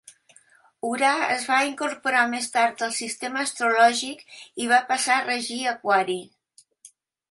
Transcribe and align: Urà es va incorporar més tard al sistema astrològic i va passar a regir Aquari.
Urà 0.87 1.11
es 1.33 1.45
va 1.49 1.59
incorporar 1.73 2.25
més 2.33 2.49
tard 2.57 2.83
al 2.89 2.97
sistema 3.03 3.45
astrològic 3.45 4.27
i 4.65 4.73
va 4.75 4.85
passar 4.93 5.19
a 5.23 5.31
regir 5.33 5.65
Aquari. 5.79 6.23